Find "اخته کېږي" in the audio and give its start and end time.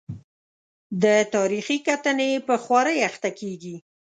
3.09-3.75